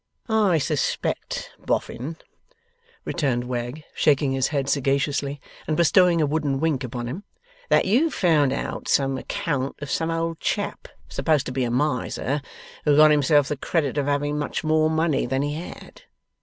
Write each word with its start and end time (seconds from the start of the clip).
'I 0.29 0.57
suspect, 0.57 1.51
Boffin,' 1.63 2.17
returned 3.05 3.43
Wegg, 3.43 3.83
shaking 3.93 4.31
his 4.31 4.47
head 4.47 4.67
sagaciously, 4.67 5.39
and 5.67 5.77
bestowing 5.77 6.19
a 6.21 6.25
wooden 6.25 6.59
wink 6.59 6.83
upon 6.83 7.05
him, 7.07 7.23
'that 7.69 7.85
you've 7.85 8.11
found 8.15 8.51
out 8.51 8.87
some 8.87 9.15
account 9.19 9.75
of 9.79 9.91
some 9.91 10.09
old 10.09 10.39
chap, 10.39 10.87
supposed 11.07 11.45
to 11.45 11.51
be 11.51 11.63
a 11.65 11.69
Miser, 11.69 12.41
who 12.83 12.95
got 12.95 13.11
himself 13.11 13.47
the 13.47 13.55
credit 13.57 13.95
of 13.95 14.07
having 14.07 14.39
much 14.39 14.63
more 14.63 14.89
money 14.89 15.27
than 15.27 15.43
he 15.43 15.53
had. 15.53 16.01